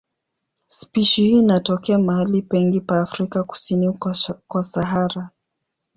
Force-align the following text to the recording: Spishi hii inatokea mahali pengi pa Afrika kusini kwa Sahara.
Spishi 0.67 1.23
hii 1.23 1.39
inatokea 1.39 1.99
mahali 1.99 2.41
pengi 2.41 2.81
pa 2.81 3.01
Afrika 3.01 3.43
kusini 3.43 3.97
kwa 4.47 4.63
Sahara. 4.63 5.29